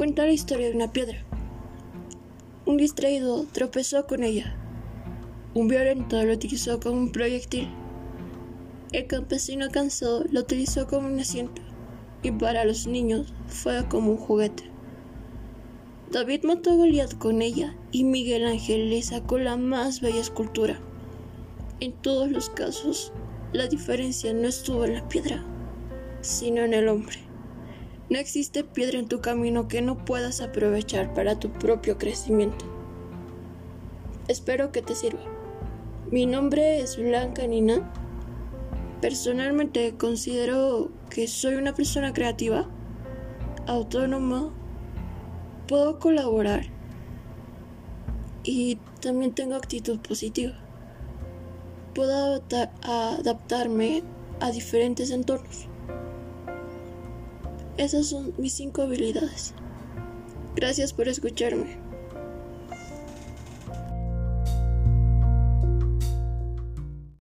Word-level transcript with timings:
cuenta 0.00 0.24
la 0.24 0.32
historia 0.32 0.70
de 0.70 0.76
una 0.76 0.90
piedra. 0.90 1.18
Un 2.64 2.78
distraído 2.78 3.44
tropezó 3.52 4.06
con 4.06 4.24
ella. 4.24 4.56
Un 5.52 5.68
violento 5.68 6.22
lo 6.22 6.32
utilizó 6.32 6.80
como 6.80 6.96
un 6.96 7.12
proyectil. 7.12 7.68
El 8.92 9.06
campesino 9.06 9.68
cansado 9.70 10.24
lo 10.32 10.40
utilizó 10.40 10.86
como 10.86 11.06
un 11.06 11.20
asiento 11.20 11.60
y 12.22 12.30
para 12.30 12.64
los 12.64 12.86
niños 12.86 13.34
fue 13.46 13.86
como 13.90 14.12
un 14.12 14.16
juguete. 14.16 14.70
David 16.10 16.44
mató 16.44 16.70
a 16.70 16.76
Goliat 16.76 17.18
con 17.18 17.42
ella 17.42 17.76
y 17.92 18.04
Miguel 18.04 18.46
Ángel 18.46 18.88
le 18.88 19.02
sacó 19.02 19.36
la 19.36 19.58
más 19.58 20.00
bella 20.00 20.22
escultura. 20.22 20.80
En 21.80 21.92
todos 21.92 22.30
los 22.30 22.48
casos, 22.48 23.12
la 23.52 23.66
diferencia 23.66 24.32
no 24.32 24.48
estuvo 24.48 24.86
en 24.86 24.94
la 24.94 25.06
piedra, 25.10 25.44
sino 26.22 26.62
en 26.62 26.72
el 26.72 26.88
hombre. 26.88 27.29
No 28.10 28.18
existe 28.18 28.64
piedra 28.64 28.98
en 28.98 29.06
tu 29.06 29.20
camino 29.20 29.68
que 29.68 29.82
no 29.82 30.04
puedas 30.04 30.40
aprovechar 30.40 31.14
para 31.14 31.38
tu 31.38 31.48
propio 31.52 31.96
crecimiento. 31.96 32.64
Espero 34.26 34.72
que 34.72 34.82
te 34.82 34.96
sirva. 34.96 35.20
Mi 36.10 36.26
nombre 36.26 36.80
es 36.80 36.96
Blanca 36.96 37.46
Nina. 37.46 37.88
Personalmente 39.00 39.94
considero 39.96 40.90
que 41.08 41.28
soy 41.28 41.54
una 41.54 41.72
persona 41.72 42.12
creativa, 42.12 42.68
autónoma, 43.68 44.52
puedo 45.68 46.00
colaborar 46.00 46.66
y 48.42 48.76
también 49.00 49.32
tengo 49.36 49.54
actitud 49.54 50.00
positiva. 50.00 50.54
Puedo 51.94 52.42
adaptarme 52.82 54.02
a 54.40 54.50
diferentes 54.50 55.12
entornos. 55.12 55.69
Esas 57.80 58.08
son 58.08 58.34
mis 58.36 58.52
cinco 58.52 58.82
habilidades. 58.82 59.54
Gracias 60.54 60.92
por 60.92 61.08
escucharme. 61.08 61.78